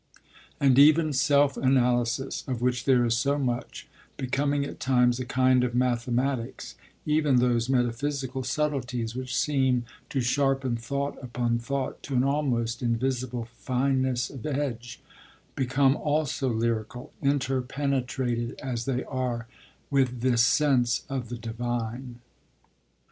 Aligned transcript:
And 0.59 0.79
even 0.79 1.13
self 1.13 1.55
analysis, 1.57 2.43
of 2.47 2.59
which 2.59 2.85
there 2.85 3.05
is 3.05 3.15
so 3.15 3.37
much, 3.37 3.87
becoming 4.17 4.65
at 4.65 4.79
times 4.79 5.19
a 5.19 5.25
kind 5.25 5.63
of 5.63 5.75
mathematics, 5.75 6.73
even 7.05 7.35
those 7.35 7.69
metaphysical 7.69 8.41
subtleties 8.41 9.15
which 9.15 9.35
seem, 9.37 9.85
to 10.09 10.19
sharpen 10.19 10.75
thought 10.75 11.21
upon 11.23 11.59
thought 11.59 12.01
to 12.01 12.15
an 12.15 12.23
almost 12.23 12.81
invisible 12.81 13.47
fineness 13.53 14.31
of 14.31 14.43
edge, 14.47 14.99
become 15.55 15.95
also 15.95 16.49
lyrical, 16.49 17.13
inter 17.21 17.61
penetrated 17.61 18.59
as 18.59 18.85
they 18.85 19.03
are 19.03 19.45
with 19.91 20.21
this 20.21 20.43
sense 20.43 21.03
of 21.09 21.29
the 21.29 21.37
divine. 21.37 22.21